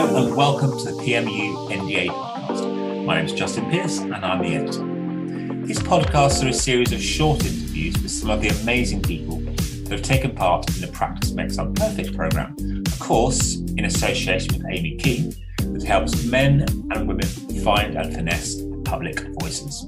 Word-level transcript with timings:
And 0.00 0.34
welcome 0.34 0.78
to 0.78 0.84
the 0.86 0.92
PMU 0.92 1.70
NDA 1.70 2.06
podcast. 2.06 3.04
My 3.04 3.16
name 3.16 3.26
is 3.26 3.34
Justin 3.34 3.70
Pearse 3.70 3.98
and 3.98 4.14
I'm 4.14 4.38
the 4.40 4.54
editor. 4.54 5.66
These 5.66 5.80
podcasts 5.80 6.42
are 6.42 6.48
a 6.48 6.54
series 6.54 6.90
of 6.92 7.02
short 7.02 7.44
interviews 7.44 8.00
with 8.02 8.10
some 8.10 8.30
of 8.30 8.40
the 8.40 8.48
amazing 8.48 9.02
people 9.02 9.40
that 9.40 9.90
have 9.90 10.02
taken 10.02 10.34
part 10.34 10.66
in 10.74 10.80
the 10.80 10.88
Practice 10.88 11.32
Makes 11.32 11.58
Up 11.58 11.74
Perfect 11.74 12.16
program, 12.16 12.56
of 12.86 12.98
course, 12.98 13.56
in 13.76 13.84
association 13.84 14.56
with 14.56 14.66
Amy 14.70 14.96
Kean, 14.96 15.34
that 15.58 15.84
helps 15.84 16.24
men 16.24 16.62
and 16.92 17.06
women 17.06 17.26
find 17.62 17.94
and 17.94 18.14
finesse 18.14 18.56
public 18.86 19.20
voices. 19.38 19.82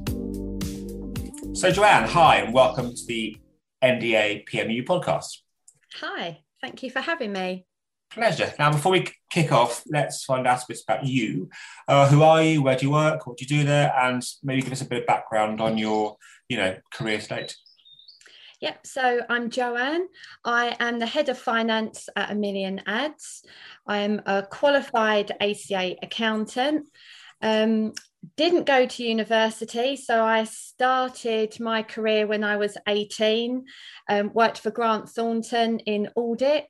So, 1.59 1.71
Joanne, 1.71 2.07
hi, 2.07 2.37
and 2.37 2.53
welcome 2.53 2.95
to 2.95 3.07
the 3.07 3.39
NDA 3.83 4.47
PMU 4.47 4.85
podcast. 4.85 5.39
Hi, 6.01 6.43
thank 6.61 6.83
you 6.83 6.91
for 6.91 7.01
having 7.01 7.33
me. 7.33 7.65
Pleasure. 8.15 8.53
Now, 8.59 8.71
before 8.71 8.93
we 8.93 9.09
kick 9.31 9.53
off, 9.53 9.83
let's 9.87 10.25
find 10.25 10.47
out 10.47 10.63
a 10.63 10.67
bit 10.69 10.81
about 10.87 11.07
you. 11.07 11.49
Uh, 11.89 12.07
who 12.09 12.23
are 12.23 12.43
you? 12.43 12.63
Where 12.63 12.77
do 12.77 12.87
you 12.87 12.93
work? 12.93 13.27
What 13.27 13.39
do 13.39 13.45
you 13.45 13.49
do 13.49 13.65
there? 13.65 13.93
And 13.97 14.23
maybe 14.43 14.61
give 14.61 14.73
us 14.73 14.83
a 14.83 14.87
bit 14.87 15.03
of 15.03 15.07
background 15.07 15.63
on 15.63 15.79
your, 15.79 16.17
you 16.49 16.59
know, 16.59 16.77
career 16.93 17.21
state. 17.21 17.57
Yep, 18.61 18.87
so 18.87 19.21
I'm 19.29 19.51
Joanne. 19.51 20.07
I 20.45 20.77
am 20.79 20.99
the 20.99 21.07
head 21.07 21.29
of 21.31 21.39
finance 21.39 22.09
at 22.15 22.31
A 22.31 22.35
Million 22.35 22.83
Ads. 22.87 23.45
I'm 23.87 24.21
a 24.27 24.43
qualified 24.43 25.33
ACA 25.41 25.97
accountant. 26.03 26.89
Um, 27.41 27.93
didn't 28.37 28.65
go 28.65 28.87
to 28.87 29.05
university, 29.05 29.97
so 29.97 30.25
I 30.25 30.45
started 30.45 31.59
my 31.61 31.83
career 31.83 32.27
when 32.27 32.45
I 32.45 32.57
was 32.57 32.77
18, 32.87 33.65
um, 34.09 34.31
worked 34.33 34.59
for 34.59 34.71
Grant 34.71 35.09
Thornton 35.09 35.81
in 35.81 36.09
audit 36.15 36.69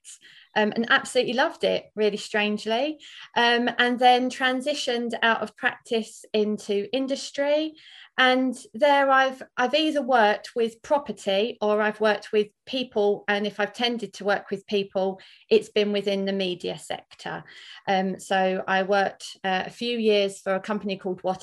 um, 0.56 0.72
and 0.74 0.86
absolutely 0.90 1.34
loved 1.34 1.64
it, 1.64 1.86
really 1.94 2.16
strangely. 2.16 2.98
Um, 3.36 3.70
and 3.78 3.98
then 3.98 4.30
transitioned 4.30 5.12
out 5.22 5.42
of 5.42 5.56
practice 5.56 6.24
into 6.32 6.88
industry. 6.94 7.74
And 8.18 8.54
there 8.74 9.10
I've 9.10 9.42
I've 9.56 9.74
either 9.74 10.02
worked 10.02 10.50
with 10.54 10.82
property 10.82 11.56
or 11.62 11.80
I've 11.80 12.00
worked 12.00 12.30
with 12.30 12.48
people. 12.66 13.24
And 13.26 13.46
if 13.46 13.58
I've 13.58 13.72
tended 13.72 14.12
to 14.14 14.24
work 14.24 14.50
with 14.50 14.66
people, 14.66 15.18
it's 15.48 15.70
been 15.70 15.92
within 15.92 16.26
the 16.26 16.32
media 16.32 16.78
sector. 16.78 17.42
Um, 17.88 18.20
so 18.20 18.62
I 18.68 18.82
worked 18.82 19.38
uh, 19.44 19.64
a 19.66 19.70
few 19.70 19.96
years 19.96 20.40
for 20.40 20.54
a 20.54 20.60
company 20.60 20.98
called 20.98 21.22
What 21.22 21.41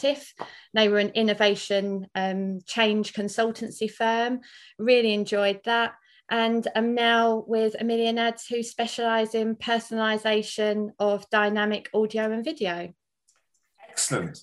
They 0.74 0.90
were 0.90 1.00
an 1.00 1.10
innovation 1.10 2.08
um, 2.16 2.60
change 2.66 3.14
consultancy 3.14 3.90
firm. 3.90 4.42
Really 4.78 5.14
enjoyed 5.14 5.62
that 5.66 5.94
and 6.30 6.68
I'm 6.76 6.94
now 6.94 7.44
with 7.48 7.76
a 7.80 7.84
million 7.84 8.20
ads 8.20 8.46
who 8.48 8.62
specialize 8.62 9.34
in 9.34 9.56
personalization 9.56 10.90
of 11.00 11.30
dynamic 11.30 11.90
audio 11.94 12.32
and 12.32 12.44
video. 12.46 12.94
Excellent. 13.90 14.40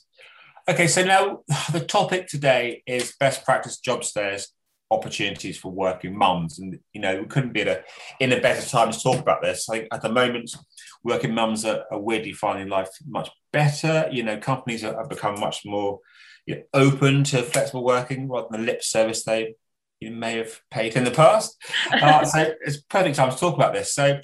Okay, 0.69 0.89
so 0.89 1.05
now 1.05 1.45
the 1.73 1.81
topic 1.81 2.27
today 2.27 2.83
is 2.87 3.15
best 3.21 3.45
practice 3.45 3.79
job 3.79 4.03
shares 4.03 4.49
opportunities 4.91 5.59
for 5.59 5.73
working 5.73 6.17
mums. 6.17 6.59
And, 6.59 6.79
you 6.93 7.01
know, 7.01 7.21
we 7.21 7.27
couldn't 7.27 7.53
be 7.53 7.63
in 7.63 7.69
a, 7.69 7.81
in 8.21 8.33
a 8.33 8.41
better 8.41 8.67
time 8.67 8.93
to 8.93 9.01
talk 9.01 9.19
about 9.19 9.43
this. 9.43 9.69
Like 9.69 9.89
at 9.93 10.03
the 10.03 10.13
moment, 10.13 10.55
working 11.03 11.35
mums 11.35 11.65
are, 11.65 11.85
are 11.91 12.01
weirdly 12.01 12.33
finding 12.33 12.69
life 12.69 12.89
much 13.07 13.31
better. 13.53 14.09
You 14.13 14.23
know, 14.23 14.39
companies 14.39 14.83
have 14.83 15.09
become 15.09 15.41
much 15.41 15.63
more 15.65 16.01
you 16.47 16.57
know, 16.57 16.63
open 16.75 17.25
to 17.25 17.43
flexible 17.43 17.85
working 17.85 18.29
rather 18.29 18.49
than 18.51 18.61
the 18.61 18.67
lip 18.67 18.83
service 18.83 19.25
they 19.25 19.55
you 20.01 20.11
may 20.11 20.37
have 20.37 20.61
paid 20.71 20.97
in 20.97 21.05
the 21.05 21.11
past. 21.11 21.57
Uh, 21.93 22.25
so 22.25 22.53
it's 22.61 22.83
perfect 22.83 23.17
time 23.17 23.31
to 23.31 23.37
talk 23.37 23.55
about 23.55 23.73
this. 23.73 23.95
So, 23.95 24.21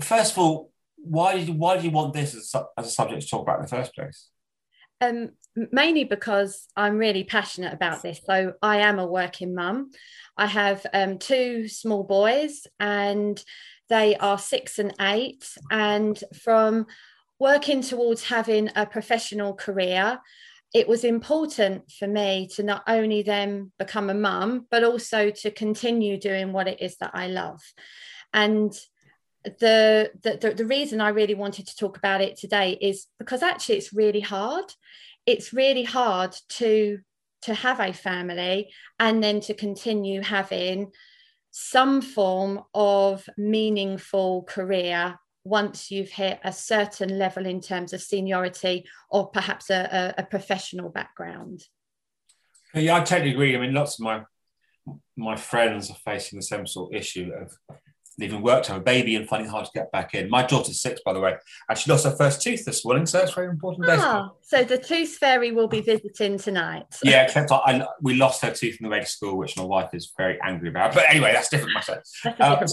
first 0.00 0.32
of 0.32 0.38
all, 0.38 0.70
why 0.96 1.34
did 1.36 1.48
you, 1.48 1.54
why 1.54 1.76
do 1.76 1.84
you 1.84 1.90
want 1.90 2.12
this 2.12 2.34
as, 2.34 2.54
as 2.76 2.86
a 2.86 2.90
subject 2.90 3.22
to 3.22 3.28
talk 3.28 3.42
about 3.42 3.56
in 3.56 3.62
the 3.62 3.68
first 3.68 3.94
place? 3.94 4.28
Um, 5.00 5.30
mainly 5.72 6.04
because 6.04 6.68
I'm 6.76 6.98
really 6.98 7.24
passionate 7.24 7.72
about 7.72 8.02
this. 8.02 8.20
So 8.24 8.54
I 8.62 8.78
am 8.78 8.98
a 8.98 9.06
working 9.06 9.54
mum. 9.54 9.90
I 10.36 10.46
have 10.46 10.86
um, 10.92 11.18
two 11.18 11.68
small 11.68 12.04
boys, 12.04 12.66
and 12.78 13.42
they 13.88 14.16
are 14.16 14.38
six 14.38 14.78
and 14.78 14.94
eight. 15.00 15.48
And 15.70 16.22
from 16.42 16.86
working 17.38 17.82
towards 17.82 18.24
having 18.24 18.70
a 18.74 18.86
professional 18.86 19.54
career, 19.54 20.20
it 20.74 20.86
was 20.86 21.04
important 21.04 21.90
for 21.90 22.06
me 22.06 22.48
to 22.54 22.62
not 22.62 22.82
only 22.86 23.22
then 23.22 23.72
become 23.78 24.10
a 24.10 24.14
mum, 24.14 24.66
but 24.70 24.84
also 24.84 25.30
to 25.30 25.50
continue 25.50 26.18
doing 26.18 26.52
what 26.52 26.68
it 26.68 26.82
is 26.82 26.96
that 26.98 27.12
I 27.14 27.28
love. 27.28 27.60
And 28.34 28.78
the, 29.44 30.10
the, 30.22 30.54
the 30.56 30.66
reason 30.66 31.00
I 31.00 31.10
really 31.10 31.34
wanted 31.34 31.66
to 31.68 31.76
talk 31.76 31.96
about 31.96 32.20
it 32.20 32.36
today 32.36 32.78
is 32.80 33.06
because 33.18 33.42
actually 33.42 33.76
it's 33.76 33.92
really 33.92 34.20
hard. 34.20 34.64
It's 35.26 35.52
really 35.52 35.84
hard 35.84 36.36
to 36.50 36.98
to 37.42 37.54
have 37.54 37.78
a 37.78 37.92
family 37.92 38.68
and 38.98 39.22
then 39.22 39.40
to 39.40 39.54
continue 39.54 40.20
having 40.22 40.90
some 41.52 42.02
form 42.02 42.60
of 42.74 43.28
meaningful 43.36 44.42
career 44.42 45.16
once 45.44 45.90
you've 45.90 46.10
hit 46.10 46.40
a 46.44 46.52
certain 46.52 47.18
level 47.18 47.46
in 47.46 47.60
terms 47.60 47.92
of 47.92 48.02
seniority 48.02 48.84
or 49.10 49.28
perhaps 49.30 49.70
a, 49.70 50.14
a, 50.18 50.22
a 50.22 50.26
professional 50.26 50.90
background. 50.90 51.62
Yeah, 52.74 52.96
I 52.96 53.00
totally 53.00 53.30
agree. 53.30 53.56
I 53.56 53.60
mean, 53.60 53.72
lots 53.72 53.98
of 53.98 54.04
my 54.04 54.22
my 55.16 55.36
friends 55.36 55.90
are 55.90 55.96
facing 56.04 56.38
the 56.38 56.42
same 56.44 56.66
sort 56.66 56.92
of 56.92 57.00
issue 57.00 57.30
of 57.38 57.52
leaving 58.18 58.42
work 58.42 58.64
to 58.64 58.72
have 58.72 58.80
a 58.80 58.84
baby 58.84 59.14
and 59.16 59.28
finding 59.28 59.48
it 59.48 59.50
hard 59.50 59.64
to 59.64 59.70
get 59.72 59.90
back 59.92 60.14
in. 60.14 60.28
My 60.28 60.42
daughter's 60.42 60.80
six, 60.80 61.00
by 61.04 61.12
the 61.12 61.20
way, 61.20 61.36
and 61.68 61.78
she 61.78 61.90
lost 61.90 62.04
her 62.04 62.10
first 62.10 62.42
tooth 62.42 62.64
this 62.64 62.84
morning, 62.84 63.06
so 63.06 63.20
it's 63.20 63.32
very 63.32 63.48
important. 63.48 63.86
Ah, 63.88 64.30
so 64.42 64.64
the 64.64 64.78
tooth 64.78 65.16
fairy 65.16 65.52
will 65.52 65.68
be 65.68 65.80
visiting 65.80 66.38
tonight. 66.38 66.86
yeah, 67.04 67.22
except 67.22 67.52
I, 67.52 67.56
I, 67.56 67.86
we 68.02 68.14
lost 68.14 68.42
her 68.42 68.52
tooth 68.52 68.78
in 68.80 68.84
the 68.84 68.90
way 68.90 69.00
to 69.00 69.06
school, 69.06 69.36
which 69.36 69.56
my 69.56 69.62
wife 69.62 69.90
is 69.94 70.12
very 70.16 70.38
angry 70.42 70.68
about. 70.68 70.94
But 70.94 71.04
anyway, 71.08 71.32
that's 71.32 71.48
different 71.48 71.74
matter. 71.74 72.02
Uh, 72.38 72.66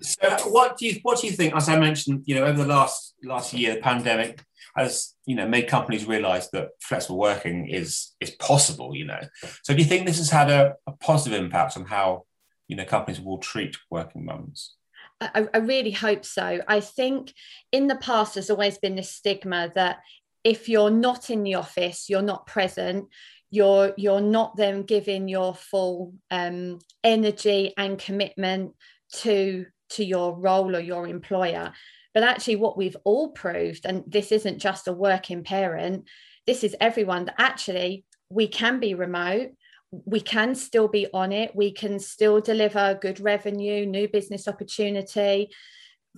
so, 0.00 0.48
what 0.50 0.78
do 0.78 0.86
you 0.86 0.98
what 1.02 1.20
do 1.20 1.26
you 1.26 1.32
think? 1.32 1.54
As 1.54 1.68
I 1.68 1.78
mentioned, 1.78 2.22
you 2.26 2.34
know, 2.34 2.44
over 2.44 2.62
the 2.62 2.68
last 2.68 3.14
last 3.22 3.52
year, 3.52 3.74
the 3.74 3.80
pandemic 3.80 4.44
has 4.76 5.14
you 5.26 5.34
know 5.34 5.46
made 5.46 5.68
companies 5.68 6.06
realise 6.06 6.48
that 6.48 6.68
flexible 6.80 7.18
working 7.18 7.68
is 7.68 8.14
is 8.20 8.30
possible. 8.32 8.94
You 8.94 9.06
know, 9.06 9.20
so 9.62 9.74
do 9.74 9.80
you 9.80 9.88
think 9.88 10.06
this 10.06 10.18
has 10.18 10.30
had 10.30 10.50
a, 10.50 10.74
a 10.86 10.92
positive 10.92 11.40
impact 11.40 11.76
on 11.76 11.84
how 11.84 12.24
you 12.68 12.76
know 12.76 12.84
companies 12.84 13.20
will 13.20 13.38
treat 13.38 13.76
working 13.90 14.24
mums? 14.24 14.76
I, 15.20 15.48
I 15.52 15.58
really 15.58 15.90
hope 15.90 16.24
so. 16.24 16.60
I 16.66 16.80
think 16.80 17.32
in 17.72 17.86
the 17.86 17.96
past, 17.96 18.34
there's 18.34 18.50
always 18.50 18.78
been 18.78 18.96
this 18.96 19.10
stigma 19.10 19.72
that 19.74 19.98
if 20.44 20.68
you're 20.68 20.90
not 20.90 21.30
in 21.30 21.42
the 21.42 21.56
office, 21.56 22.08
you're 22.08 22.22
not 22.22 22.46
present, 22.46 23.06
you're 23.50 23.94
you're 23.96 24.20
not 24.20 24.56
then 24.56 24.82
giving 24.82 25.28
your 25.28 25.54
full 25.54 26.14
um, 26.30 26.78
energy 27.02 27.72
and 27.76 27.98
commitment 27.98 28.74
to 29.14 29.66
to 29.90 30.04
your 30.04 30.36
role 30.38 30.76
or 30.76 30.80
your 30.80 31.06
employer. 31.06 31.72
But 32.14 32.22
actually, 32.22 32.56
what 32.56 32.76
we've 32.76 32.96
all 33.04 33.30
proved, 33.30 33.86
and 33.86 34.04
this 34.06 34.32
isn't 34.32 34.58
just 34.58 34.88
a 34.88 34.92
working 34.92 35.44
parent, 35.44 36.04
this 36.46 36.64
is 36.64 36.76
everyone 36.80 37.26
that 37.26 37.34
actually 37.38 38.04
we 38.30 38.48
can 38.48 38.80
be 38.80 38.94
remote 38.94 39.50
we 39.90 40.20
can 40.20 40.54
still 40.54 40.88
be 40.88 41.06
on 41.12 41.32
it. 41.32 41.54
We 41.54 41.72
can 41.72 41.98
still 41.98 42.40
deliver 42.40 42.98
good 43.00 43.20
revenue, 43.20 43.86
new 43.86 44.08
business 44.08 44.46
opportunity, 44.46 45.50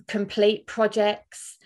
complete 0.07 0.67
projects. 0.67 1.57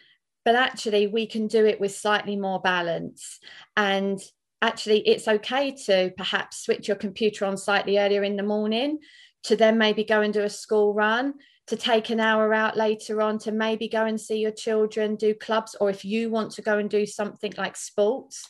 But 0.43 0.55
actually, 0.55 1.07
we 1.07 1.25
can 1.25 1.47
do 1.47 1.65
it 1.65 1.79
with 1.79 1.95
slightly 1.95 2.35
more 2.35 2.61
balance. 2.61 3.39
And 3.75 4.21
actually, 4.61 5.07
it's 5.07 5.27
okay 5.27 5.71
to 5.85 6.11
perhaps 6.15 6.63
switch 6.63 6.87
your 6.87 6.97
computer 6.97 7.45
on 7.45 7.57
slightly 7.57 7.97
earlier 7.97 8.23
in 8.23 8.35
the 8.35 8.43
morning 8.43 8.99
to 9.43 9.55
then 9.55 9.77
maybe 9.77 10.03
go 10.03 10.21
and 10.21 10.33
do 10.33 10.43
a 10.43 10.49
school 10.49 10.93
run 10.93 11.33
to 11.67 11.75
take 11.75 12.11
an 12.11 12.19
hour 12.19 12.53
out 12.53 12.77
later 12.77 13.21
on 13.21 13.39
to 13.39 13.51
maybe 13.51 13.87
go 13.87 14.05
and 14.05 14.21
see 14.21 14.37
your 14.37 14.51
children 14.51 15.15
do 15.15 15.33
clubs 15.33 15.75
or 15.81 15.89
if 15.89 16.05
you 16.05 16.29
want 16.29 16.51
to 16.51 16.61
go 16.61 16.77
and 16.77 16.89
do 16.89 17.05
something 17.05 17.53
like 17.57 17.75
sports 17.75 18.47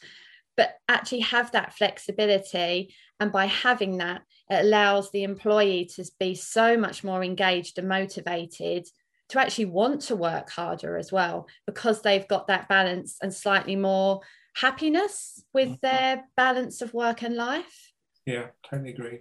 but 0.58 0.76
actually 0.88 1.22
have 1.22 1.52
that 1.52 1.74
flexibility 1.74 2.94
and 3.20 3.32
by 3.32 3.46
having 3.46 3.98
that, 3.98 4.22
it 4.50 4.66
allows 4.66 5.12
the 5.12 5.24
employee 5.24 5.90
to 5.96 6.06
be 6.20 6.36
so 6.36 6.78
much 6.78 7.04
more 7.04 7.24
engaged 7.24 7.78
and 7.78 7.88
motivated 7.88 8.88
to 9.30 9.40
actually 9.40 9.66
want 9.66 10.02
to 10.02 10.16
work 10.16 10.50
harder 10.52 10.98
as 10.98 11.12
well 11.12 11.48
because 11.66 12.02
they've 12.02 12.28
got 12.28 12.48
that 12.48 12.68
balance 12.68 13.18
and 13.22 13.34
slightly 13.34 13.76
more 13.76 14.22
happiness 14.56 15.44
with 15.54 15.70
mm-hmm. 15.70 15.88
their 15.88 16.24
balance 16.38 16.82
of 16.82 16.94
work 16.94 17.24
and 17.24 17.36
life. 17.36 17.94
Yeah, 18.26 18.48
totally 18.70 18.92
agree. 18.92 19.20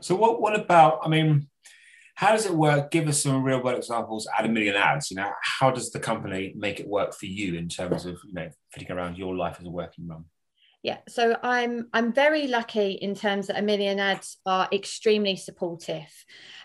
So 0.00 0.14
what 0.16 0.40
what 0.40 0.58
about 0.58 1.00
I 1.04 1.08
mean 1.08 1.48
how 2.16 2.32
does 2.32 2.46
it 2.46 2.54
work? 2.54 2.90
Give 2.90 3.08
us 3.08 3.22
some 3.22 3.42
real 3.42 3.62
world 3.62 3.76
examples 3.76 4.26
at 4.38 4.46
a 4.46 4.48
million 4.48 4.74
ads. 4.74 5.10
You 5.10 5.18
know, 5.18 5.30
how 5.42 5.70
does 5.70 5.90
the 5.90 6.00
company 6.00 6.54
make 6.56 6.80
it 6.80 6.88
work 6.88 7.14
for 7.14 7.26
you 7.26 7.54
in 7.56 7.68
terms 7.68 8.06
of 8.06 8.18
you 8.26 8.32
know 8.32 8.48
fitting 8.72 8.90
around 8.90 9.16
your 9.16 9.36
life 9.36 9.58
as 9.60 9.66
a 9.66 9.70
working 9.70 10.08
mum? 10.08 10.24
Yeah, 10.82 10.98
so 11.08 11.36
I'm 11.42 11.88
I'm 11.92 12.12
very 12.12 12.46
lucky 12.46 12.92
in 12.92 13.16
terms 13.16 13.48
that 13.48 13.58
a 13.58 13.62
million 13.62 13.98
ads 13.98 14.36
are 14.46 14.68
extremely 14.70 15.34
supportive, 15.34 16.12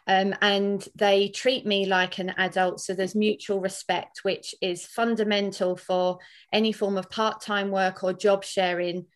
um, 0.06 0.36
and 0.42 0.88
they 0.96 1.30
treat 1.30 1.66
me 1.66 1.88
like 1.88 2.20
an 2.20 2.30
adult. 2.38 2.82
So 2.82 2.94
there's 2.94 3.16
mutual 3.16 3.60
respect, 3.60 4.20
which 4.22 4.54
is 4.62 4.86
fundamental 4.86 5.76
for 5.76 6.20
any 6.54 6.72
form 6.72 6.98
of 6.98 7.10
part-time 7.10 7.72
work 7.72 8.04
or 8.04 8.14
job 8.14 8.44
sharing 8.44 9.08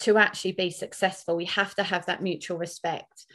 to 0.00 0.18
actually 0.18 0.52
be 0.52 0.70
successful. 0.70 1.36
We 1.36 1.44
have 1.44 1.76
to 1.76 1.84
have 1.84 2.06
that 2.06 2.22
mutual 2.22 2.58
respect. 2.58 3.26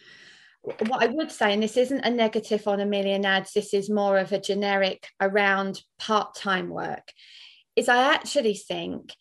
What 0.61 1.01
I 1.01 1.07
would 1.07 1.31
say, 1.31 1.53
and 1.53 1.63
this 1.63 1.77
isn't 1.77 2.05
a 2.05 2.09
negative 2.09 2.67
on 2.67 2.81
a 2.81 2.85
million 2.85 3.23
ads, 3.23 3.53
this 3.53 3.73
is 3.73 3.89
more 3.89 4.17
of 4.17 4.33
a 4.33 4.41
generic 4.41 5.07
around 5.21 5.81
part-time 5.99 6.67
work, 6.67 7.13
is 7.77 7.87
I 7.87 8.13
actually 8.13 8.55
think 8.55 9.13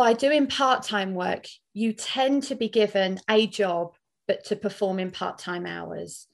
by 0.00 0.14
doing 0.14 0.46
part 0.46 0.82
time 0.82 1.12
work, 1.12 1.44
you 1.74 1.92
tend 1.92 2.42
to 2.42 2.54
be 2.54 2.70
given 2.70 3.20
a 3.28 3.46
job, 3.46 3.92
but 4.26 4.42
to 4.42 4.56
perform 4.56 4.98
in 4.98 5.10
part 5.10 5.36
time 5.36 5.66
hours. 5.66 6.26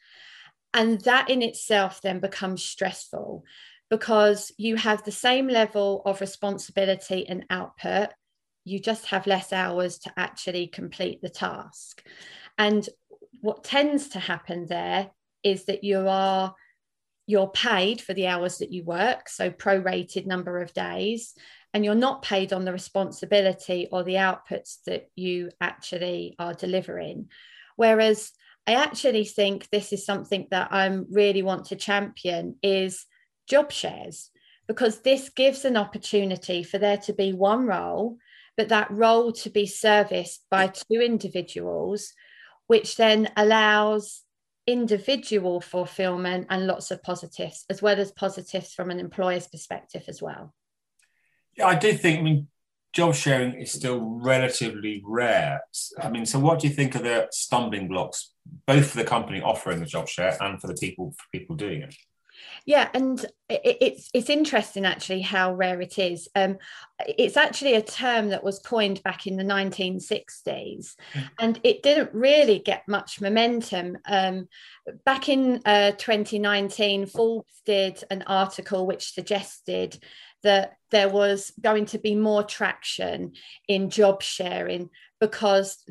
And 0.72 1.00
that 1.00 1.30
in 1.30 1.42
itself 1.42 2.00
then 2.00 2.20
becomes 2.20 2.62
stressful 2.62 3.42
because 3.90 4.52
you 4.56 4.76
have 4.76 5.02
the 5.02 5.10
same 5.10 5.48
level 5.48 6.02
of 6.06 6.20
responsibility 6.20 7.28
and 7.28 7.44
output. 7.50 8.10
You 8.64 8.78
just 8.78 9.06
have 9.06 9.26
less 9.26 9.52
hours 9.52 9.98
to 9.98 10.12
actually 10.16 10.68
complete 10.68 11.20
the 11.20 11.28
task. 11.28 12.06
And 12.56 12.88
what 13.40 13.64
tends 13.64 14.10
to 14.10 14.20
happen 14.20 14.66
there 14.68 15.10
is 15.42 15.64
that 15.64 15.82
you 15.82 16.06
are 16.06 16.54
you're 17.26 17.50
paid 17.50 18.00
for 18.00 18.14
the 18.14 18.28
hours 18.28 18.58
that 18.58 18.72
you 18.72 18.84
work 18.84 19.28
so 19.28 19.50
prorated 19.50 20.24
number 20.24 20.62
of 20.62 20.72
days 20.72 21.34
and 21.76 21.84
you're 21.84 21.94
not 21.94 22.22
paid 22.22 22.54
on 22.54 22.64
the 22.64 22.72
responsibility 22.72 23.86
or 23.92 24.02
the 24.02 24.14
outputs 24.14 24.78
that 24.86 25.10
you 25.14 25.50
actually 25.60 26.34
are 26.38 26.54
delivering. 26.54 27.28
Whereas 27.76 28.32
I 28.66 28.76
actually 28.76 29.26
think 29.26 29.68
this 29.68 29.92
is 29.92 30.06
something 30.06 30.48
that 30.50 30.72
I 30.72 30.86
really 31.10 31.42
want 31.42 31.66
to 31.66 31.76
champion 31.76 32.56
is 32.62 33.04
job 33.46 33.70
shares 33.70 34.30
because 34.66 35.02
this 35.02 35.28
gives 35.28 35.66
an 35.66 35.76
opportunity 35.76 36.62
for 36.62 36.78
there 36.78 36.96
to 36.96 37.12
be 37.12 37.34
one 37.34 37.66
role 37.66 38.16
but 38.56 38.70
that 38.70 38.90
role 38.90 39.30
to 39.32 39.50
be 39.50 39.66
serviced 39.66 40.46
by 40.50 40.68
two 40.68 41.02
individuals 41.02 42.14
which 42.68 42.96
then 42.96 43.28
allows 43.36 44.22
individual 44.66 45.60
fulfillment 45.60 46.46
and 46.48 46.66
lots 46.66 46.90
of 46.90 47.02
positives 47.02 47.66
as 47.68 47.82
well 47.82 48.00
as 48.00 48.12
positives 48.12 48.72
from 48.72 48.90
an 48.90 48.98
employer's 48.98 49.46
perspective 49.46 50.04
as 50.08 50.22
well 50.22 50.54
I 51.64 51.74
do 51.74 51.92
think. 51.92 52.18
I 52.18 52.22
mean, 52.22 52.48
job 52.92 53.14
sharing 53.14 53.60
is 53.60 53.72
still 53.72 54.00
relatively 54.00 55.02
rare. 55.04 55.62
I 56.00 56.08
mean, 56.08 56.24
so 56.24 56.38
what 56.38 56.60
do 56.60 56.66
you 56.66 56.72
think 56.72 56.96
are 56.96 57.00
the 57.00 57.28
stumbling 57.30 57.88
blocks, 57.88 58.32
both 58.66 58.90
for 58.90 58.96
the 58.96 59.04
company 59.04 59.42
offering 59.42 59.80
the 59.80 59.86
job 59.86 60.08
share 60.08 60.36
and 60.40 60.60
for 60.60 60.66
the 60.66 60.74
people 60.74 61.14
for 61.18 61.24
people 61.32 61.56
doing 61.56 61.82
it? 61.82 61.94
Yeah, 62.64 62.88
and 62.94 63.24
it's 63.48 64.10
it's 64.12 64.28
interesting 64.28 64.84
actually 64.84 65.20
how 65.20 65.54
rare 65.54 65.80
it 65.80 65.98
is. 65.98 66.28
Um, 66.34 66.58
it's 67.06 67.36
actually 67.36 67.74
a 67.74 67.82
term 67.82 68.30
that 68.30 68.42
was 68.42 68.58
coined 68.58 69.02
back 69.02 69.26
in 69.26 69.36
the 69.36 69.44
1960s, 69.44 70.94
mm. 71.12 71.30
and 71.38 71.60
it 71.62 71.82
didn't 71.82 72.12
really 72.12 72.58
get 72.58 72.88
much 72.88 73.20
momentum. 73.20 73.98
Um, 74.06 74.48
back 75.04 75.28
in 75.28 75.60
uh, 75.64 75.92
2019, 75.92 77.06
Forbes 77.06 77.62
did 77.64 78.02
an 78.10 78.24
article 78.26 78.86
which 78.86 79.12
suggested 79.12 79.98
that 80.46 80.76
there 80.90 81.08
was 81.08 81.52
going 81.60 81.86
to 81.86 81.98
be 81.98 82.14
more 82.14 82.42
traction 82.42 83.32
in 83.68 83.90
job 83.90 84.22
sharing 84.22 84.90
because 85.20 85.84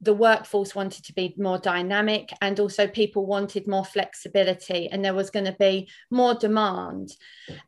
the 0.00 0.14
workforce 0.14 0.74
wanted 0.74 1.04
to 1.04 1.12
be 1.12 1.34
more 1.38 1.58
dynamic 1.58 2.30
and 2.40 2.60
also 2.60 2.86
people 2.86 3.26
wanted 3.26 3.66
more 3.66 3.84
flexibility 3.84 4.88
and 4.88 5.04
there 5.04 5.14
was 5.14 5.30
going 5.30 5.46
to 5.46 5.56
be 5.58 5.88
more 6.10 6.34
demand. 6.34 7.10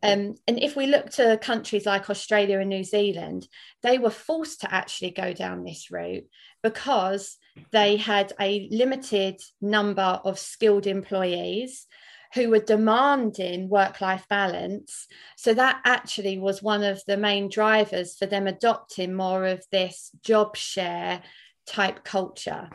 Um, 0.02 0.36
and 0.46 0.62
if 0.62 0.76
we 0.76 0.86
look 0.86 1.10
to 1.12 1.38
countries 1.38 1.86
like 1.86 2.08
australia 2.08 2.60
and 2.60 2.68
new 2.68 2.84
zealand 2.84 3.48
they 3.82 3.98
were 3.98 4.10
forced 4.10 4.60
to 4.60 4.72
actually 4.72 5.10
go 5.10 5.32
down 5.32 5.64
this 5.64 5.90
route 5.90 6.26
because 6.62 7.36
they 7.72 7.96
had 7.96 8.32
a 8.38 8.68
limited 8.70 9.40
number 9.60 10.20
of 10.24 10.38
skilled 10.38 10.86
employees 10.86 11.86
who 12.34 12.50
were 12.50 12.60
demanding 12.60 13.68
work 13.68 14.00
life 14.00 14.24
balance. 14.28 15.08
So 15.36 15.52
that 15.54 15.80
actually 15.84 16.38
was 16.38 16.62
one 16.62 16.84
of 16.84 17.02
the 17.06 17.16
main 17.16 17.48
drivers 17.48 18.16
for 18.16 18.26
them 18.26 18.46
adopting 18.46 19.14
more 19.14 19.46
of 19.46 19.64
this 19.72 20.12
job 20.22 20.56
share 20.56 21.22
type 21.66 22.04
culture. 22.04 22.70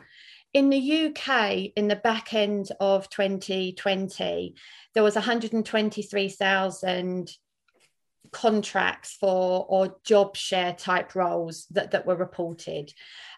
In 0.52 0.68
the 0.70 1.06
UK, 1.06 1.72
in 1.76 1.88
the 1.88 1.96
back 1.96 2.34
end 2.34 2.68
of 2.80 3.08
2020, 3.10 4.54
there 4.94 5.02
was 5.02 5.14
123,000 5.14 7.30
contracts 8.32 9.16
for 9.18 9.64
or 9.68 9.96
job 10.04 10.36
share 10.36 10.72
type 10.72 11.14
roles 11.14 11.66
that, 11.70 11.92
that 11.92 12.06
were 12.06 12.16
reported. 12.16 12.92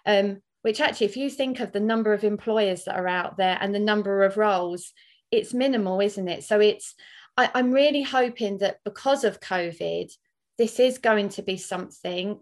Um, 0.06 0.42
which 0.62 0.80
actually, 0.80 1.06
if 1.06 1.16
you 1.16 1.30
think 1.30 1.60
of 1.60 1.72
the 1.72 1.80
number 1.80 2.12
of 2.12 2.24
employers 2.24 2.84
that 2.84 2.96
are 2.96 3.08
out 3.08 3.36
there 3.36 3.58
and 3.60 3.74
the 3.74 3.78
number 3.78 4.24
of 4.24 4.36
roles, 4.36 4.92
it's 5.30 5.54
minimal, 5.54 6.00
isn't 6.00 6.28
it? 6.28 6.44
So 6.44 6.60
it's 6.60 6.94
I, 7.36 7.50
I'm 7.54 7.72
really 7.72 8.02
hoping 8.02 8.58
that 8.58 8.78
because 8.84 9.24
of 9.24 9.40
COVID, 9.40 10.10
this 10.58 10.80
is 10.80 10.98
going 10.98 11.30
to 11.30 11.42
be 11.42 11.56
something 11.56 12.40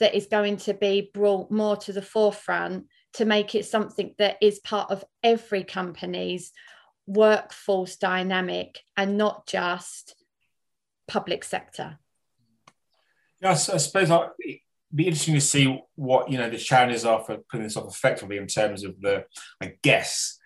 that 0.00 0.14
is 0.14 0.26
going 0.26 0.58
to 0.58 0.74
be 0.74 1.10
brought 1.14 1.50
more 1.50 1.76
to 1.78 1.92
the 1.92 2.02
forefront 2.02 2.86
to 3.14 3.24
make 3.24 3.54
it 3.54 3.64
something 3.64 4.14
that 4.18 4.36
is 4.42 4.58
part 4.58 4.90
of 4.90 5.04
every 5.22 5.64
company's 5.64 6.52
workforce 7.06 7.96
dynamic 7.96 8.80
and 8.96 9.16
not 9.16 9.46
just 9.46 10.14
public 11.06 11.44
sector. 11.44 11.98
Yes, 13.40 13.68
I 13.68 13.76
suppose 13.76 14.10
I, 14.10 14.28
be 14.94 15.06
interesting 15.06 15.34
to 15.34 15.40
see 15.40 15.82
what 15.96 16.30
you 16.30 16.38
know 16.38 16.48
the 16.48 16.58
challenges 16.58 17.04
are 17.04 17.22
for 17.24 17.38
putting 17.50 17.64
this 17.64 17.76
off 17.76 17.88
effectively 17.88 18.36
in 18.36 18.46
terms 18.46 18.84
of 18.84 19.00
the, 19.00 19.24
I 19.60 19.74
guess, 19.82 20.38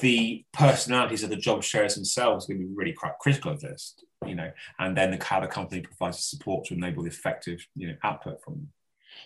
the 0.00 0.44
personalities 0.52 1.22
of 1.22 1.30
the 1.30 1.36
job 1.36 1.62
sharers 1.62 1.94
themselves 1.94 2.46
going 2.46 2.60
to 2.60 2.66
be 2.66 2.74
really 2.74 2.92
quite 2.92 3.18
critical 3.20 3.52
of 3.52 3.60
this, 3.60 3.94
you 4.24 4.34
know, 4.34 4.50
and 4.78 4.96
then 4.96 5.10
the, 5.10 5.22
how 5.22 5.40
the 5.40 5.46
company 5.46 5.80
provides 5.80 6.18
the 6.18 6.22
support 6.22 6.66
to 6.66 6.74
enable 6.74 7.02
the 7.02 7.08
effective, 7.08 7.66
you 7.74 7.88
know, 7.88 7.94
output 8.04 8.42
from 8.42 8.54
them. 8.54 8.68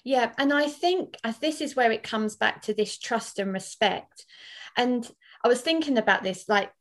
Yeah, 0.04 0.32
and 0.38 0.52
I 0.52 0.68
think 0.68 1.16
uh, 1.24 1.32
this 1.40 1.60
is 1.60 1.76
where 1.76 1.90
it 1.90 2.02
comes 2.02 2.36
back 2.36 2.62
to 2.62 2.74
this 2.74 2.96
trust 2.98 3.38
and 3.38 3.52
respect. 3.52 4.24
And 4.76 5.10
I 5.44 5.48
was 5.48 5.60
thinking 5.60 5.98
about 5.98 6.22
this, 6.22 6.48
like 6.48 6.72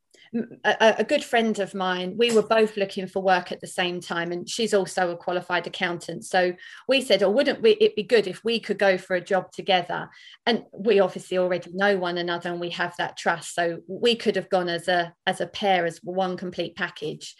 a, 0.64 0.96
a, 1.00 1.04
good 1.04 1.24
friend 1.24 1.58
of 1.60 1.74
mine, 1.74 2.16
we 2.18 2.32
were 2.32 2.44
both 2.44 2.78
looking 2.78 3.08
for 3.08 3.22
work 3.22 3.52
at 3.52 3.62
the 3.62 3.68
same 3.68 4.00
time, 4.00 4.32
and 4.32 4.48
she's 4.48 4.74
also 4.74 5.12
a 5.12 5.18
qualified 5.18 5.66
accountant. 5.66 6.26
So 6.26 6.54
we 6.88 7.02
said, 7.02 7.24
"Oh, 7.24 7.32
wouldn't 7.32 7.62
we, 7.62 7.72
it 7.72 7.96
be 7.96 8.04
good 8.04 8.28
if 8.28 8.44
we 8.44 8.60
could 8.60 8.78
go 8.78 8.98
for 8.98 9.16
a 9.16 9.22
job 9.22 9.52
together?" 9.52 10.10
And 10.46 10.64
we 10.72 11.00
obviously 11.00 11.38
already 11.38 11.72
know 11.74 11.98
one 11.98 12.18
another, 12.18 12.52
and 12.52 12.60
we 12.60 12.70
have 12.72 12.96
that 12.98 13.18
trust. 13.18 13.56
So 13.56 13.80
we 13.88 14.16
could 14.16 14.36
have 14.36 14.50
gone 14.50 14.70
as 14.70 14.88
a 14.88 15.14
as 15.26 15.42
a 15.42 15.48
pair, 15.48 15.86
as 15.86 16.00
one 16.04 16.38
complete 16.38 16.76
package. 16.76 17.36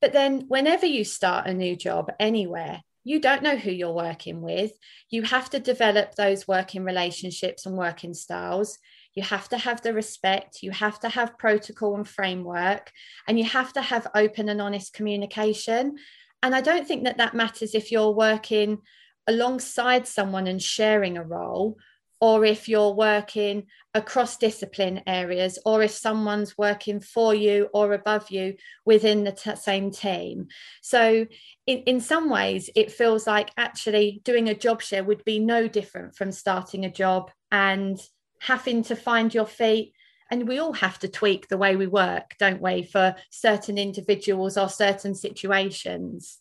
But 0.00 0.12
then, 0.12 0.44
whenever 0.48 0.86
you 0.86 1.04
start 1.04 1.46
a 1.46 1.54
new 1.54 1.76
job 1.76 2.10
anywhere, 2.18 2.82
you 3.04 3.20
don't 3.20 3.42
know 3.42 3.56
who 3.56 3.70
you're 3.70 3.92
working 3.92 4.42
with. 4.42 4.72
You 5.08 5.22
have 5.22 5.50
to 5.50 5.60
develop 5.60 6.14
those 6.14 6.48
working 6.48 6.84
relationships 6.84 7.64
and 7.64 7.76
working 7.76 8.12
styles 8.12 8.78
you 9.18 9.24
have 9.24 9.48
to 9.48 9.58
have 9.58 9.82
the 9.82 9.92
respect, 9.92 10.62
you 10.62 10.70
have 10.70 11.00
to 11.00 11.08
have 11.08 11.36
protocol 11.38 11.96
and 11.96 12.06
framework, 12.06 12.92
and 13.26 13.36
you 13.36 13.44
have 13.44 13.72
to 13.72 13.82
have 13.82 14.06
open 14.14 14.48
and 14.48 14.62
honest 14.62 14.94
communication. 14.94 15.96
And 16.40 16.54
I 16.54 16.60
don't 16.60 16.86
think 16.86 17.02
that 17.02 17.18
that 17.18 17.34
matters 17.34 17.74
if 17.74 17.90
you're 17.90 18.12
working 18.12 18.78
alongside 19.26 20.06
someone 20.06 20.46
and 20.46 20.62
sharing 20.62 21.18
a 21.18 21.24
role, 21.24 21.78
or 22.20 22.44
if 22.44 22.68
you're 22.68 22.94
working 22.94 23.64
across 23.92 24.36
discipline 24.36 25.02
areas, 25.08 25.58
or 25.66 25.82
if 25.82 25.90
someone's 25.90 26.56
working 26.56 27.00
for 27.00 27.34
you 27.34 27.68
or 27.74 27.94
above 27.94 28.30
you 28.30 28.54
within 28.84 29.24
the 29.24 29.32
t- 29.32 29.56
same 29.56 29.90
team. 29.90 30.46
So, 30.80 31.26
in, 31.66 31.78
in 31.90 32.00
some 32.00 32.30
ways, 32.30 32.70
it 32.76 32.92
feels 32.92 33.26
like 33.26 33.50
actually 33.56 34.20
doing 34.22 34.48
a 34.48 34.54
job 34.54 34.80
share 34.80 35.02
would 35.02 35.24
be 35.24 35.40
no 35.40 35.66
different 35.66 36.14
from 36.14 36.30
starting 36.30 36.84
a 36.84 36.92
job 36.92 37.32
and 37.50 37.98
having 38.40 38.82
to 38.82 38.96
find 38.96 39.34
your 39.34 39.46
feet 39.46 39.92
and 40.30 40.46
we 40.46 40.58
all 40.58 40.74
have 40.74 40.98
to 40.98 41.08
tweak 41.08 41.48
the 41.48 41.58
way 41.58 41.76
we 41.76 41.86
work 41.86 42.34
don't 42.38 42.60
we 42.60 42.82
for 42.82 43.14
certain 43.30 43.78
individuals 43.78 44.56
or 44.56 44.68
certain 44.68 45.14
situations 45.14 46.40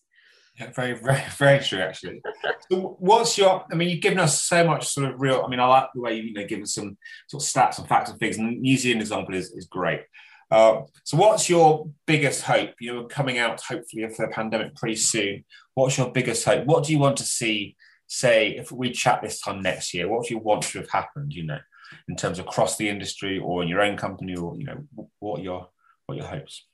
yeah, 0.60 0.72
very, 0.72 0.94
very, 0.94 1.22
very 1.38 1.60
true, 1.63 1.80
actually. 1.80 2.22
so 2.70 2.98
what's 3.00 3.38
your? 3.38 3.66
I 3.72 3.75
mean, 3.75 3.89
you've 3.89 4.01
given 4.01 4.20
us 4.20 4.42
so 4.42 4.66
much 4.66 4.88
sort 4.88 5.12
of 5.12 5.22
real. 5.22 5.44
I 5.46 5.50
mean, 5.50 5.60
I 5.60 5.68
like 5.68 5.89
the 5.94 6.01
way 6.01 6.16
you, 6.16 6.24
you 6.24 6.34
know 6.34 6.48
given 6.48 6.66
some 6.66 6.98
sort 7.27 7.44
of 7.44 7.48
stats 7.48 7.77
and 7.77 7.88
facts 7.88 8.10
and 8.10 8.20
things. 8.20 8.38
And 8.38 8.60
New 8.60 8.77
Zealand 8.77 9.01
example 9.01 9.36
is, 9.36 9.51
is 9.51 9.66
great. 9.66 10.01
Uh, 10.50 10.82
so, 11.04 11.18
what's 11.18 11.50
your 11.50 11.89
biggest 12.06 12.42
hope? 12.42 12.72
You 12.80 12.94
know, 12.94 13.04
coming 13.06 13.38
out 13.38 13.62
hopefully 13.62 14.04
of 14.04 14.16
the 14.18 14.27
pandemic 14.30 14.75
pretty 14.75 14.96
soon. 14.96 15.46
What's 15.75 15.98
your 15.98 16.12
biggest 16.12 16.44
hope? 16.44 16.66
What 16.66 16.86
do 16.86 16.92
you 16.92 17.00
want 17.00 17.18
to 17.18 17.24
see 17.24 17.75
say 18.08 18.51
if 18.51 18.72
we 18.72 18.92
chat 18.92 19.22
this 19.22 19.42
time 19.42 19.62
next 19.62 19.94
year, 19.94 20.08
what 20.08 20.27
do 20.27 20.34
you 20.34 20.39
want 20.39 20.63
to 20.63 20.80
have 20.80 20.89
happened? 20.89 21.34
You 21.34 21.44
know, 21.44 21.60
in 22.08 22.15
terms 22.15 22.39
of 22.39 22.46
across 22.46 22.77
the 22.77 22.89
industry 22.89 23.39
or 23.39 23.63
in 23.63 23.70
your 23.70 23.82
own 23.82 23.98
company, 23.98 24.36
or 24.36 24.56
you 24.56 24.65
know, 24.65 25.10
what 25.20 25.39
are 25.39 25.44
your 25.44 25.70
what 26.06 26.17
your 26.17 26.27
hopes? 26.27 26.65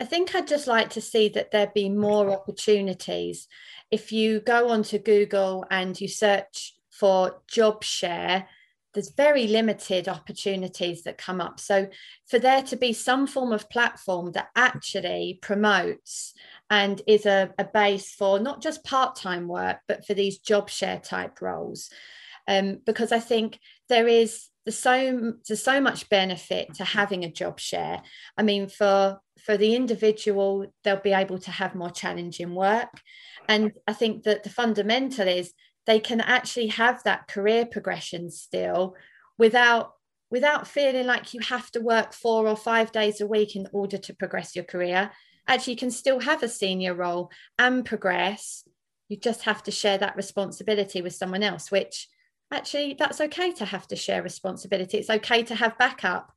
I 0.00 0.04
think 0.04 0.34
I'd 0.34 0.48
just 0.48 0.66
like 0.66 0.90
to 0.90 1.00
see 1.00 1.28
that 1.30 1.52
there 1.52 1.70
be 1.72 1.88
more 1.88 2.30
opportunities. 2.30 3.46
If 3.90 4.10
you 4.10 4.40
go 4.40 4.70
onto 4.70 4.98
Google 4.98 5.64
and 5.70 6.00
you 6.00 6.08
search 6.08 6.74
for 6.90 7.42
job 7.46 7.84
share, 7.84 8.48
there's 8.94 9.10
very 9.10 9.46
limited 9.46 10.08
opportunities 10.08 11.04
that 11.04 11.18
come 11.18 11.40
up. 11.40 11.60
So, 11.60 11.88
for 12.26 12.38
there 12.38 12.62
to 12.64 12.76
be 12.76 12.92
some 12.92 13.26
form 13.26 13.52
of 13.52 13.70
platform 13.70 14.32
that 14.32 14.48
actually 14.54 15.38
promotes 15.40 16.34
and 16.68 17.00
is 17.06 17.26
a, 17.26 17.52
a 17.58 17.64
base 17.64 18.14
for 18.14 18.38
not 18.38 18.60
just 18.60 18.84
part 18.84 19.16
time 19.16 19.48
work, 19.48 19.78
but 19.88 20.06
for 20.06 20.14
these 20.14 20.38
job 20.38 20.68
share 20.68 20.98
type 20.98 21.40
roles. 21.40 21.90
Um, 22.48 22.80
because 22.84 23.12
I 23.12 23.20
think 23.20 23.60
there 23.88 24.08
is 24.08 24.48
there's 24.64 24.78
so 24.78 25.34
there's 25.46 25.62
so 25.62 25.80
much 25.80 26.08
benefit 26.08 26.74
to 26.74 26.82
mm-hmm. 26.84 26.98
having 26.98 27.24
a 27.24 27.32
job 27.32 27.58
share. 27.58 28.02
I 28.36 28.42
mean, 28.42 28.68
for 28.68 29.20
for 29.44 29.56
the 29.56 29.74
individual, 29.74 30.66
they'll 30.84 31.00
be 31.00 31.12
able 31.12 31.38
to 31.38 31.50
have 31.50 31.74
more 31.74 31.90
challenging 31.90 32.54
work, 32.54 33.00
and 33.48 33.72
I 33.86 33.92
think 33.92 34.24
that 34.24 34.44
the 34.44 34.50
fundamental 34.50 35.26
is 35.26 35.52
they 35.86 35.98
can 35.98 36.20
actually 36.20 36.68
have 36.68 37.02
that 37.02 37.26
career 37.28 37.66
progression 37.66 38.30
still 38.30 38.94
without 39.38 39.92
without 40.30 40.66
feeling 40.66 41.06
like 41.06 41.34
you 41.34 41.40
have 41.40 41.70
to 41.72 41.80
work 41.80 42.14
four 42.14 42.46
or 42.46 42.56
five 42.56 42.90
days 42.92 43.20
a 43.20 43.26
week 43.26 43.54
in 43.54 43.66
order 43.72 43.98
to 43.98 44.14
progress 44.14 44.56
your 44.56 44.64
career. 44.64 45.10
Actually 45.46 45.74
you 45.74 45.78
can 45.78 45.90
still 45.90 46.20
have 46.20 46.42
a 46.42 46.48
senior 46.48 46.94
role 46.94 47.30
and 47.58 47.84
progress. 47.84 48.66
You 49.08 49.18
just 49.18 49.42
have 49.42 49.62
to 49.64 49.70
share 49.70 49.98
that 49.98 50.16
responsibility 50.16 51.02
with 51.02 51.14
someone 51.14 51.42
else 51.42 51.70
which 51.70 52.08
actually 52.52 52.94
that's 52.98 53.20
okay 53.20 53.52
to 53.52 53.64
have 53.64 53.86
to 53.88 53.96
share 53.96 54.22
responsibility 54.22 54.98
it's 54.98 55.10
okay 55.10 55.42
to 55.42 55.54
have 55.54 55.78
backup 55.78 56.32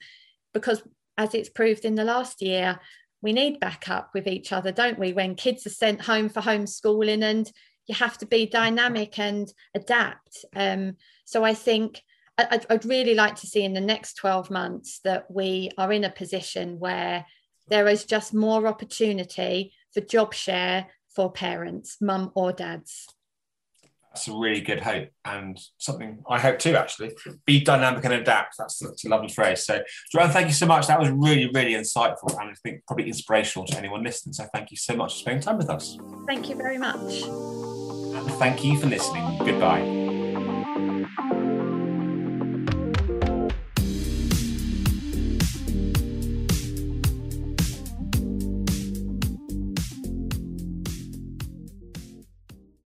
because 0.53 0.81
as 1.17 1.33
it's 1.33 1.49
proved 1.49 1.85
in 1.85 1.95
the 1.95 2.03
last 2.03 2.41
year 2.41 2.79
we 3.21 3.33
need 3.33 3.59
backup 3.59 4.11
with 4.13 4.27
each 4.27 4.51
other 4.51 4.71
don't 4.71 4.99
we 4.99 5.13
when 5.13 5.35
kids 5.35 5.65
are 5.65 5.71
sent 5.71 6.01
home 6.01 6.29
for 6.29 6.41
homeschooling 6.41 7.23
and 7.23 7.51
you 7.87 7.95
have 7.95 8.17
to 8.17 8.25
be 8.25 8.45
dynamic 8.45 9.19
and 9.19 9.51
adapt. 9.75 10.45
Um, 10.55 10.97
so 11.25 11.43
I 11.43 11.53
think 11.53 12.01
I'd, 12.37 12.65
I'd 12.69 12.85
really 12.85 13.15
like 13.15 13.35
to 13.37 13.47
see 13.47 13.63
in 13.63 13.73
the 13.73 13.81
next 13.81 14.15
12 14.15 14.49
months 14.49 14.99
that 15.03 15.29
we 15.29 15.71
are 15.77 15.91
in 15.91 16.03
a 16.03 16.09
position 16.09 16.79
where 16.79 17.25
there 17.67 17.87
is 17.87 18.05
just 18.05 18.33
more 18.33 18.67
opportunity 18.67 19.73
for 19.93 20.01
job 20.01 20.33
share 20.33 20.87
for 21.15 21.31
parents, 21.31 21.97
mum 22.01 22.31
or 22.35 22.51
dads. 22.51 23.07
That's 24.15 24.29
a 24.29 24.33
really 24.33 24.61
good 24.61 24.79
hope 24.79 25.09
and 25.25 25.59
something 25.77 26.23
I 26.29 26.39
hope 26.39 26.57
too, 26.57 26.77
actually. 26.77 27.11
Be 27.45 27.61
dynamic 27.61 28.05
and 28.05 28.13
adapt. 28.13 28.55
That's, 28.57 28.79
that's 28.79 29.03
a 29.03 29.09
lovely 29.09 29.27
phrase. 29.27 29.65
So, 29.65 29.81
Joanne, 30.09 30.29
thank 30.29 30.47
you 30.47 30.53
so 30.53 30.65
much. 30.65 30.87
That 30.87 31.01
was 31.01 31.09
really, 31.09 31.51
really 31.53 31.73
insightful 31.73 32.31
and 32.39 32.49
I 32.49 32.53
think 32.63 32.85
probably 32.87 33.07
inspirational 33.07 33.67
to 33.67 33.77
anyone 33.77 34.03
listening. 34.03 34.31
So, 34.31 34.47
thank 34.53 34.71
you 34.71 34.77
so 34.77 34.95
much 34.95 35.15
for 35.15 35.19
spending 35.19 35.41
time 35.41 35.57
with 35.57 35.69
us. 35.69 35.97
Thank 36.27 36.47
you 36.47 36.55
very 36.55 36.77
much. 36.77 37.23
And 37.23 38.31
Thank 38.39 38.63
you 38.63 38.79
for 38.79 38.87
listening. 38.87 39.37
Goodbye. 39.39 40.04